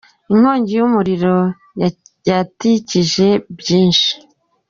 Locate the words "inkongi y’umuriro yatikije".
0.31-3.27